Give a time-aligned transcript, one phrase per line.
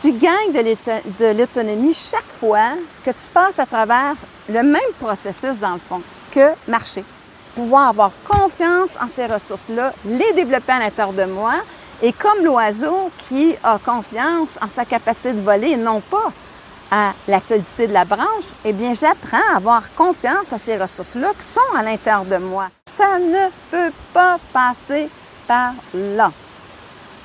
[0.00, 2.72] tu gagnes de l'autonomie chaque fois
[3.04, 4.14] que tu passes à travers
[4.48, 7.04] le même processus, dans le fond, que marcher.
[7.54, 11.54] Pouvoir avoir confiance en ces ressources-là, les développer à l'intérieur de moi,
[12.00, 16.32] et comme l'oiseau qui a confiance en sa capacité de voler non pas
[16.90, 21.32] à la solidité de la branche, eh bien, j'apprends à avoir confiance à ces ressources-là
[21.38, 22.68] qui sont à l'intérieur de moi.
[22.96, 25.10] Ça ne peut pas passer
[25.46, 26.32] par là.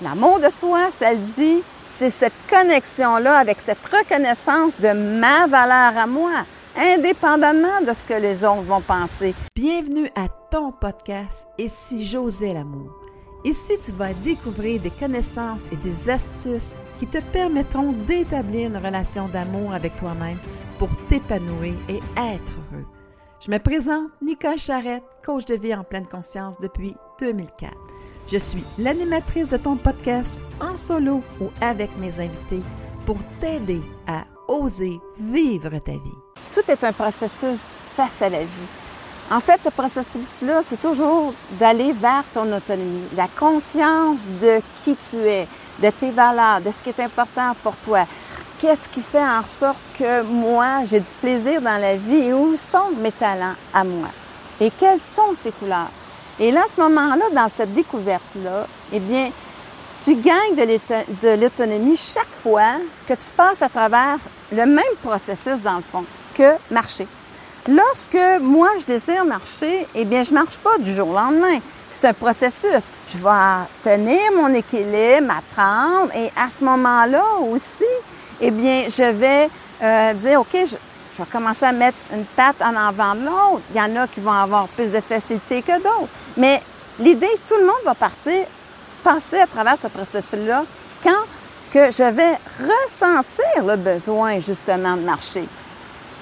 [0.01, 5.97] L'amour de soi, ça le dit, c'est cette connexion-là avec cette reconnaissance de ma valeur
[5.97, 6.45] à moi,
[6.75, 9.33] indépendamment de ce que les autres vont penser.
[9.55, 12.91] Bienvenue à ton podcast si j'osais l'amour.
[13.43, 19.27] Ici, tu vas découvrir des connaissances et des astuces qui te permettront d'établir une relation
[19.27, 20.37] d'amour avec toi-même
[20.79, 22.85] pour t'épanouir et être heureux.
[23.45, 27.71] Je me présente Nicole Charrette, coach de vie en pleine conscience depuis 2004.
[28.27, 32.63] Je suis l'animatrice de ton podcast en solo ou avec mes invités
[33.05, 36.17] pour t'aider à oser vivre ta vie.
[36.51, 37.59] Tout est un processus
[37.95, 38.69] face à la vie.
[39.29, 45.17] En fait, ce processus-là, c'est toujours d'aller vers ton autonomie, la conscience de qui tu
[45.17, 45.47] es,
[45.81, 48.07] de tes valeurs, de ce qui est important pour toi.
[48.59, 52.55] Qu'est-ce qui fait en sorte que moi, j'ai du plaisir dans la vie et où
[52.55, 54.09] sont mes talents à moi?
[54.59, 55.91] Et quelles sont ces couleurs?
[56.39, 59.31] Et là, à ce moment-là, dans cette découverte-là, eh bien,
[60.03, 62.73] tu gagnes de l'autonomie chaque fois
[63.07, 64.17] que tu passes à travers
[64.51, 67.07] le même processus, dans le fond, que marcher.
[67.67, 71.59] Lorsque moi, je désire marcher, eh bien, je ne marche pas du jour au lendemain.
[71.89, 72.91] C'est un processus.
[73.07, 77.85] Je vais tenir mon équilibre, apprendre, et à ce moment-là aussi,
[78.41, 79.49] eh bien, je vais
[79.81, 80.75] euh, dire, OK, je,
[81.15, 83.61] je vais commencer à mettre une patte en avant de l'autre.
[83.73, 86.09] Il y en a qui vont avoir plus de facilité que d'autres.
[86.35, 86.61] Mais
[86.99, 88.45] l'idée, tout le monde va partir,
[89.03, 90.65] passer à travers ce processus-là
[91.03, 91.23] quand
[91.71, 95.47] que je vais ressentir le besoin justement de marcher.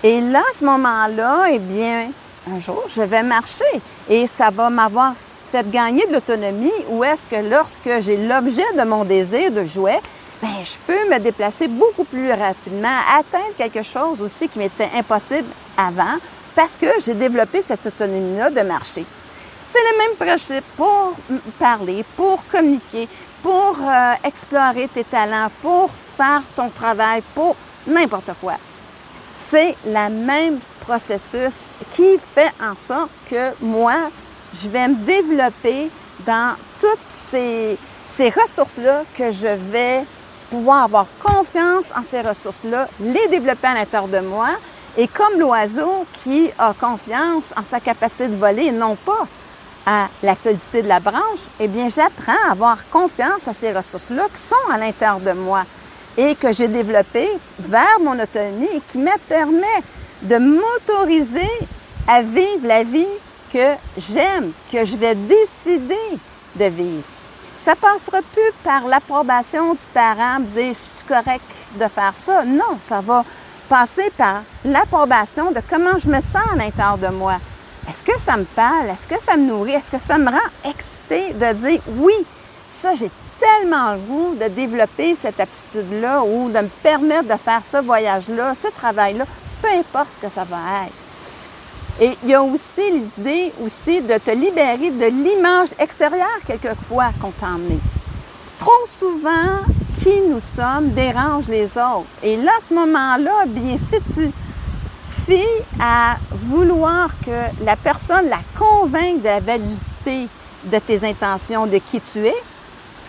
[0.03, 2.09] Et là, à ce moment-là, eh bien,
[2.51, 5.13] un jour, je vais marcher et ça va m'avoir
[5.51, 9.99] fait gagner de l'autonomie ou est-ce que lorsque j'ai l'objet de mon désir de jouer,
[10.43, 15.47] ben, je peux me déplacer beaucoup plus rapidement, atteindre quelque chose aussi qui m'était impossible
[15.77, 16.17] avant
[16.53, 19.05] parce que j'ai développé cette autonomie-là de marcher.
[19.63, 21.13] C'est le même principe pour
[21.57, 23.07] parler, pour communiquer,
[23.41, 27.55] pour euh, explorer tes talents, pour faire ton travail, pour
[27.87, 28.55] n'importe quoi.
[29.33, 34.11] C'est le même processus qui fait en sorte que moi,
[34.53, 35.89] je vais me développer
[36.25, 40.03] dans toutes ces, ces ressources-là que je vais
[40.53, 44.49] pouvoir avoir confiance en ces ressources-là, les développer à l'intérieur de moi,
[44.95, 49.25] et comme l'oiseau qui a confiance en sa capacité de voler non pas
[49.87, 54.27] à la solidité de la branche, eh bien, j'apprends à avoir confiance à ces ressources-là
[54.31, 55.63] qui sont à l'intérieur de moi
[56.15, 59.81] et que j'ai développées vers mon autonomie et qui me permet
[60.21, 61.49] de m'autoriser
[62.07, 63.07] à vivre la vie
[63.51, 66.19] que j'aime, que je vais décider
[66.55, 67.12] de vivre
[67.63, 71.45] ça passera plus par l'approbation du parent, dire je correct
[71.79, 72.43] de faire ça.
[72.43, 73.23] Non, ça va
[73.69, 77.37] passer par l'approbation de comment je me sens à l'intérieur de moi.
[77.87, 78.89] Est-ce que ça me parle?
[78.89, 79.71] Est-ce que ça me nourrit?
[79.71, 82.13] Est-ce que ça me rend excitée de dire oui,
[82.67, 87.63] ça, j'ai tellement le goût de développer cette aptitude-là ou de me permettre de faire
[87.63, 89.23] ce voyage-là, ce travail-là,
[89.61, 91.02] peu importe ce que ça va être.
[91.99, 97.31] Et il y a aussi l'idée aussi de te libérer de l'image extérieure quelquefois qu'on
[97.31, 97.47] t'a.
[98.57, 99.59] Trop souvent,
[100.01, 102.07] qui nous sommes dérange les autres.
[102.23, 108.39] Et là, ce moment-là, bien, si tu te fies à vouloir que la personne la
[108.57, 110.27] convainque de la validité
[110.65, 112.35] de tes intentions, de qui tu es,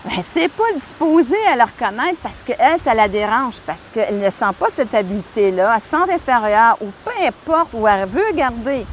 [0.05, 4.29] ben, c'est pas disposé à le reconnaître parce qu'elle, ça la dérange, parce qu'elle ne
[4.29, 8.85] sent pas cette habileté-là, elle sent inférieure ou peu importe où elle veut garder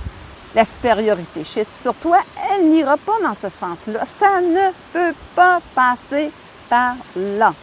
[0.54, 2.18] la supériorité sur toi,
[2.50, 4.04] elle n'ira pas dans ce sens-là.
[4.04, 6.30] Ça ne peut pas passer
[6.68, 7.54] par là.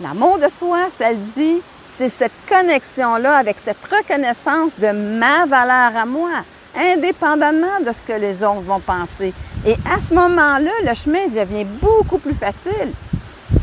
[0.00, 5.96] L'amour de soi, ça le dit, c'est cette connexion-là avec cette reconnaissance de ma valeur
[5.96, 6.30] à moi
[6.76, 9.32] indépendamment de ce que les autres vont penser.
[9.66, 12.92] Et à ce moment-là, le chemin devient beaucoup plus facile.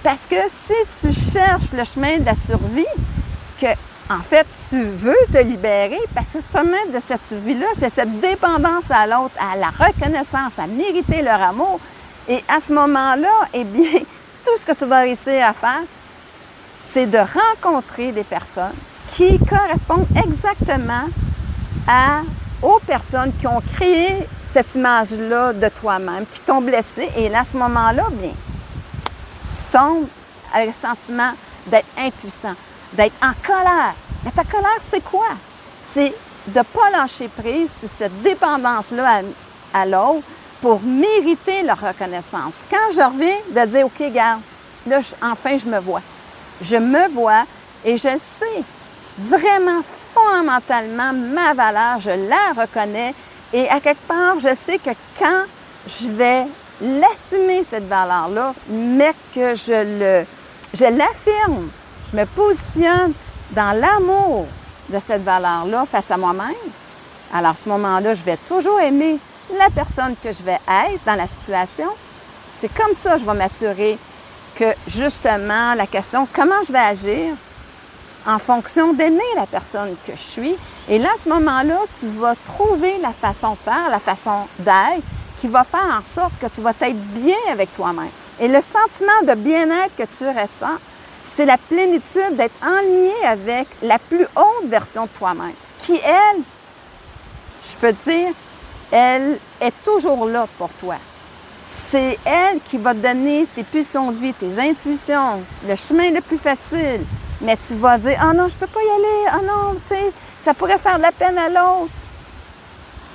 [0.03, 2.85] Parce que si tu cherches le chemin de la survie,
[3.59, 3.67] que
[4.09, 8.19] en fait, tu veux te libérer parce que le chemin de cette survie-là, c'est cette
[8.19, 11.79] dépendance à l'autre, à la reconnaissance, à mériter leur amour.
[12.27, 13.99] Et à ce moment-là, eh bien,
[14.43, 15.83] tout ce que tu vas réussir à faire,
[16.81, 18.75] c'est de rencontrer des personnes
[19.13, 21.07] qui correspondent exactement
[21.87, 22.21] à
[22.61, 27.09] aux personnes qui ont créé cette image-là de toi-même, qui t'ont blessé.
[27.17, 28.33] Et à ce moment-là, bien,
[29.53, 30.07] tu tombes
[30.53, 31.31] avec le sentiment
[31.67, 32.55] d'être impuissant,
[32.93, 33.95] d'être en colère.
[34.23, 35.29] Mais ta colère, c'est quoi?
[35.81, 36.13] C'est
[36.47, 39.21] de ne pas lâcher prise sur cette dépendance-là
[39.73, 40.23] à, l'autre
[40.61, 42.65] pour mériter leur reconnaissance.
[42.69, 44.41] Quand je reviens de dire, OK, garde,
[44.85, 46.01] là, enfin, je me vois.
[46.61, 47.45] Je me vois
[47.83, 48.63] et je sais
[49.17, 49.81] vraiment
[50.13, 53.13] fondamentalement ma valeur, je la reconnais
[53.53, 55.45] et à quelque part, je sais que quand
[55.85, 56.45] je vais
[56.81, 61.69] l'assumer, cette valeur-là, mais que je l'affirme,
[62.11, 63.13] je me positionne
[63.51, 64.47] dans l'amour
[64.89, 66.55] de cette valeur-là face à moi-même,
[67.33, 69.19] alors à ce moment-là, je vais toujours aimer
[69.57, 71.87] la personne que je vais être dans la situation.
[72.53, 73.97] C'est comme ça que je vais m'assurer
[74.55, 77.35] que justement la question comment je vais agir
[78.25, 80.55] en fonction d'aimer la personne que je suis.
[80.87, 85.03] Et là, à ce moment-là, tu vas trouver la façon de faire, la façon d'être
[85.39, 88.11] qui va faire en sorte que tu vas être bien avec toi-même.
[88.39, 90.77] Et le sentiment de bien-être que tu ressens,
[91.23, 96.41] c'est la plénitude d'être en lien avec la plus haute version de toi-même, qui, elle,
[97.63, 98.33] je peux dire,
[98.91, 100.95] elle est toujours là pour toi.
[101.67, 106.21] C'est elle qui va te donner tes pulsions de vie, tes intuitions, le chemin le
[106.21, 107.01] plus facile.
[107.41, 110.11] Mais tu vas dire, oh non, je peux pas y aller, oh non, tu sais,
[110.37, 111.91] ça pourrait faire de la peine à l'autre.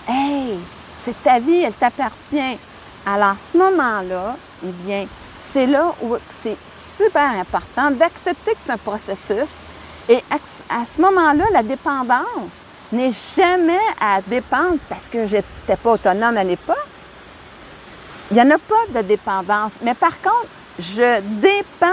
[0.09, 0.59] Hey,
[0.93, 2.59] c'est ta vie, elle t'appartient.
[3.05, 5.07] Alors, à ce moment-là, eh bien,
[5.39, 9.63] c'est là où c'est super important d'accepter que c'est un processus.
[10.09, 10.23] Et
[10.71, 16.37] à ce moment-là, la dépendance n'est jamais à dépendre parce que je n'étais pas autonome
[16.37, 16.77] à l'époque.
[18.31, 19.77] Il n'y en a pas de dépendance.
[19.83, 20.49] Mais par contre,
[20.79, 21.87] je dépends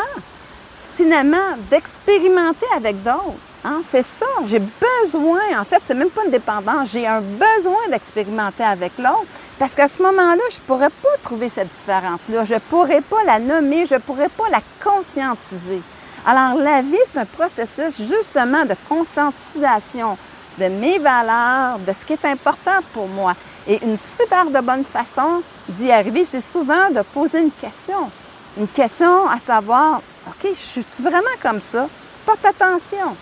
[0.94, 3.36] finalement d'expérimenter avec d'autres.
[3.66, 3.80] Hein?
[3.84, 8.64] C'est ça, j'ai besoin, en fait, c'est même pas une dépendance, j'ai un besoin d'expérimenter
[8.64, 9.26] avec l'autre
[9.58, 13.86] parce qu'à ce moment-là, je pourrais pas trouver cette différence-là, je pourrais pas la nommer,
[13.86, 15.82] je pourrais pas la conscientiser.
[16.26, 20.18] Alors, la vie, c'est un processus justement de conscientisation
[20.58, 23.34] de mes valeurs, de ce qui est important pour moi.
[23.68, 28.10] Et une super de bonne façon d'y arriver, c'est souvent de poser une question.
[28.58, 31.88] Une question à savoir, OK, je suis vraiment comme ça?
[32.26, 33.16] Porte attention.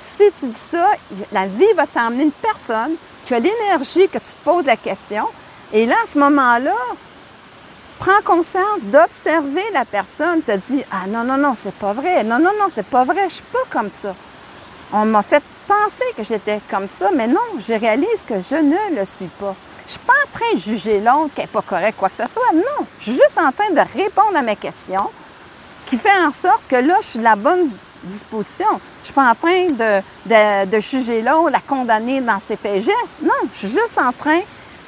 [0.00, 0.92] Si tu dis ça,
[1.32, 2.94] la vie va t'emmener une personne
[3.24, 5.26] qui a l'énergie que tu te poses la question.
[5.72, 6.74] Et là, à ce moment-là,
[7.98, 12.24] prends conscience d'observer la personne, te dis Ah non, non, non, c'est pas vrai.
[12.24, 14.14] Non, non, non, c'est pas vrai, je suis pas comme ça.
[14.92, 18.98] On m'a fait penser que j'étais comme ça, mais non, je réalise que je ne
[18.98, 19.54] le suis pas.
[19.86, 22.26] Je suis pas en train de juger l'autre qui n'est pas correct, quoi que ce
[22.26, 22.52] soit.
[22.54, 25.10] Non, je suis juste en train de répondre à mes questions
[25.88, 27.70] qui fait en sorte que là, je suis de la bonne
[28.04, 28.66] disposition.
[29.00, 33.22] Je suis pas en train de, juger l'autre, la condamner dans ses faits gestes.
[33.22, 34.40] Non, je suis juste en train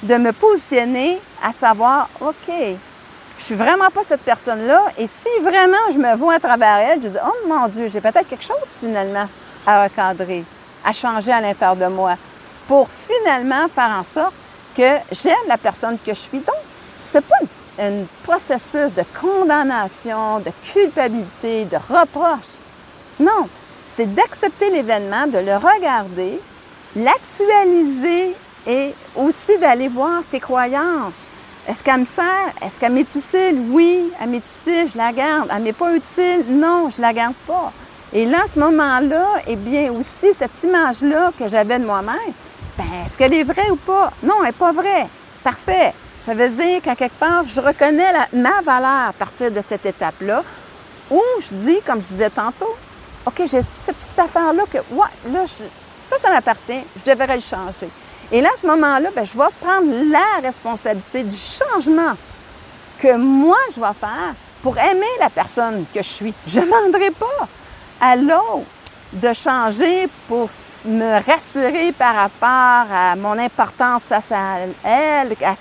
[0.03, 2.53] de me positionner à savoir, OK,
[3.39, 4.93] je suis vraiment pas cette personne-là.
[4.99, 8.01] Et si vraiment je me vois à travers elle, je dis, oh mon Dieu, j'ai
[8.01, 9.29] peut-être quelque chose finalement
[9.67, 10.45] à recadrer,
[10.85, 12.17] à changer à l'intérieur de moi
[12.69, 14.35] pour finalement faire en sorte
[14.77, 16.39] que j'aime la personne que je suis.
[16.39, 16.57] Donc,
[17.05, 17.37] c'est pas
[17.79, 22.57] un processus de condamnation, de culpabilité, de reproche.
[23.19, 23.49] Non,
[23.87, 26.41] c'est d'accepter l'événement, de le regarder,
[26.97, 28.35] l'actualiser
[28.67, 31.29] et aussi d'aller voir tes croyances.
[31.69, 32.53] Est-ce qu'elle me sert?
[32.63, 33.67] Est-ce qu'elle m'est utile?
[33.71, 35.49] Oui, elle m'est utile, je la garde.
[35.55, 36.45] Elle m'est pas utile?
[36.49, 37.73] Non, je la garde pas.
[38.13, 42.17] Et là, ce moment-là, eh bien, aussi, cette image-là que j'avais de moi-même,
[42.77, 44.13] ben, est-ce qu'elle est vraie ou pas?
[44.23, 45.07] Non, elle n'est pas vraie.
[45.45, 45.93] Parfait.
[46.25, 50.43] Ça veut dire qu'à quelque part, je reconnais ma valeur à partir de cette étape-là,
[51.11, 52.77] où je dis, comme je disais tantôt,
[53.27, 55.45] OK, j'ai cette petite affaire-là que, ouais, là,
[56.07, 57.89] ça, ça m'appartient, je devrais le changer.
[58.33, 62.15] Et là, à ce moment-là, ben, je vais prendre la responsabilité du changement
[62.99, 66.35] que moi, je vais faire pour aimer la personne que je suis.
[66.47, 67.49] Je ne demanderai pas
[68.01, 68.67] à l'autre
[69.13, 70.49] de changer pour
[70.85, 74.21] me rassurer par rapport à mon importance à
[74.85, 75.57] elle, à,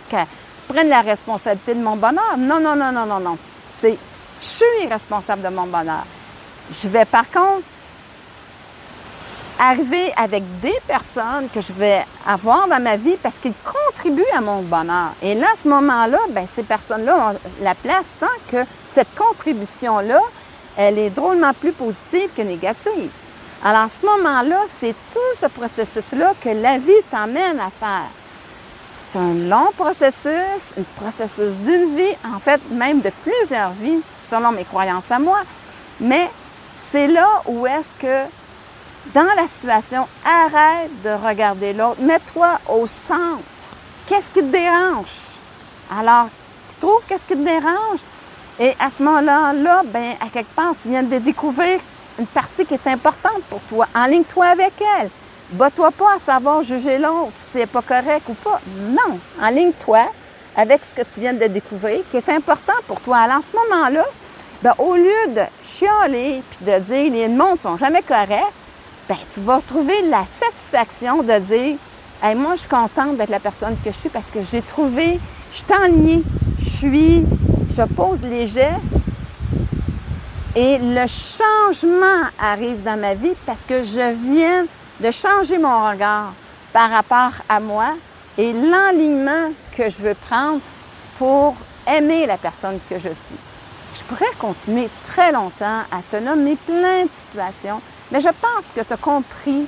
[0.70, 2.38] prenne la responsabilité de mon bonheur.
[2.38, 3.38] Non, non, non, non, non, non.
[3.68, 3.98] C'est
[4.42, 6.06] je suis responsable de mon bonheur.
[6.72, 7.64] Je vais par contre
[9.60, 14.40] arriver avec des personnes que je vais avoir dans ma vie parce qu'ils contribuent à
[14.40, 15.10] mon bonheur.
[15.22, 20.22] Et là, à ce moment-là, bien, ces personnes-là ont la place tant que cette contribution-là,
[20.78, 23.10] elle est drôlement plus positive que négative.
[23.62, 28.10] Alors, à ce moment-là, c'est tout ce processus-là que la vie t'emmène à faire.
[29.00, 34.52] C'est un long processus, un processus d'une vie, en fait, même de plusieurs vies, selon
[34.52, 35.40] mes croyances à moi.
[36.00, 36.30] Mais
[36.78, 38.30] c'est là où est-ce que,
[39.14, 43.40] dans la situation, arrête de regarder l'autre, mets-toi au centre.
[44.06, 45.38] Qu'est-ce qui te dérange?
[45.98, 46.28] Alors,
[46.70, 48.02] tu trouves qu'est-ce qui te dérange?
[48.60, 51.80] Et à ce moment-là, là, ben, à quelque part, tu viens de découvrir
[52.20, 53.88] une partie qui est importante pour toi.
[53.96, 55.10] Enligne-toi avec elle.
[55.52, 58.62] Bats-toi pas à savoir juger l'autre si c'est pas correct ou pas.
[58.78, 59.20] Non.
[59.42, 60.06] Enligne-toi
[60.56, 63.18] avec ce que tu viens de découvrir, qui est important pour toi.
[63.18, 64.06] Alors, en ce moment-là,
[64.62, 68.54] ben, au lieu de chialer puis de dire les montres sont jamais corrects,
[69.08, 71.78] ben, tu vas trouver la satisfaction de dire
[72.22, 75.20] hey, moi, je suis contente d'être la personne que je suis parce que j'ai trouvé,
[75.52, 76.24] je suis enlignée,
[76.60, 77.24] je suis,
[77.72, 79.38] je pose les gestes
[80.56, 84.66] et le changement arrive dans ma vie parce que je viens
[85.00, 86.34] de changer mon regard
[86.74, 87.96] par rapport à moi
[88.38, 90.62] et l'enlignement que je veux prendre
[91.18, 91.56] pour
[91.88, 93.40] aimer la personne que je suis.
[93.94, 98.82] Je pourrais continuer très longtemps à te nommer plein de situations, mais je pense que
[98.82, 99.66] tu as compris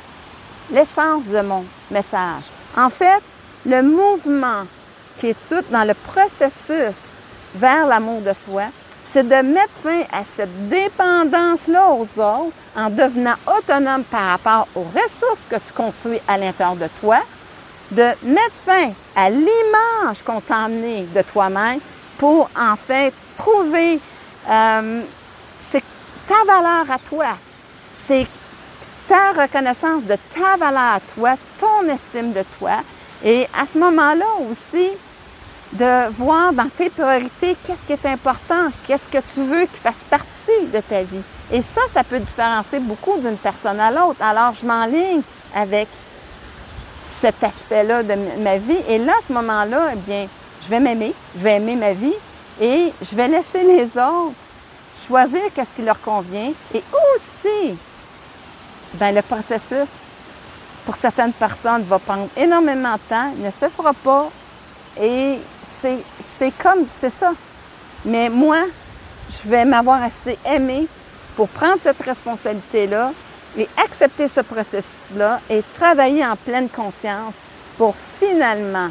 [0.70, 2.46] l'essence de mon message.
[2.78, 3.22] En fait,
[3.66, 4.64] le mouvement
[5.18, 7.18] qui est tout dans le processus
[7.56, 8.66] vers l'amour de soi,
[9.04, 14.84] c'est de mettre fin à cette dépendance-là aux autres en devenant autonome par rapport aux
[14.84, 17.20] ressources que tu construis à l'intérieur de toi,
[17.92, 21.80] de mettre fin à l'image qu'on t'a emmenée de toi-même
[22.18, 24.00] pour en fait trouver
[24.50, 25.02] euh,
[26.28, 27.38] ta valeur à toi,
[27.92, 28.26] c'est
[29.08, 32.78] ta reconnaissance de ta valeur à toi, ton estime de toi.
[33.24, 34.92] Et à ce moment-là aussi,
[35.74, 40.04] de voir dans tes priorités qu'est-ce qui est important, qu'est-ce que tu veux qui fasse
[40.10, 41.22] partie de ta vie.
[41.52, 44.22] Et ça, ça peut différencier beaucoup d'une personne à l'autre.
[44.22, 45.22] Alors, je m'enligne
[45.56, 45.88] avec
[47.08, 48.80] cet aspect-là de ma vie.
[48.88, 50.28] Et là, à ce moment-là, eh bien,
[50.62, 52.16] je vais m'aimer, je vais aimer ma vie
[52.60, 54.36] et je vais laisser les autres
[54.96, 56.52] choisir qu'est-ce qui leur convient.
[56.74, 56.84] Et
[57.16, 57.76] aussi,
[58.94, 60.00] ben, le processus,
[60.86, 64.30] pour certaines personnes, va prendre énormément de temps, ne se fera pas.
[65.00, 67.34] Et c'est comme, c'est ça.
[68.06, 68.64] Mais moi,
[69.30, 70.88] je vais m'avoir assez aimé
[71.36, 73.14] pour prendre cette responsabilité-là
[73.58, 77.44] et accepter ce processus-là et travailler en pleine conscience
[77.78, 78.90] pour finalement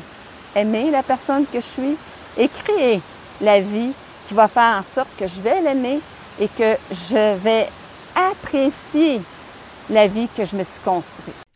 [0.55, 1.97] aimer la personne que je suis
[2.37, 3.01] et créer
[3.41, 3.93] la vie
[4.27, 6.01] qui va faire en sorte que je vais l'aimer
[6.39, 7.69] et que je vais
[8.15, 9.21] apprécier
[9.89, 11.50] la vie que je me suis construite.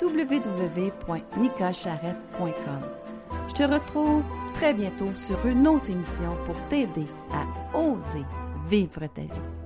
[0.00, 2.80] www.nicocharette.com.
[3.48, 4.24] Je te retrouve
[4.54, 7.44] très bientôt sur une autre émission pour t'aider à
[7.76, 8.24] oser
[8.68, 9.48] vivre ta vie.